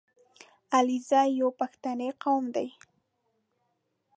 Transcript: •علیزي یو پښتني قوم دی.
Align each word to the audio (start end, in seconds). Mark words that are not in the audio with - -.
•علیزي 0.77 1.23
یو 1.39 1.49
پښتني 1.59 2.09
قوم 2.21 2.43
دی. 2.55 2.67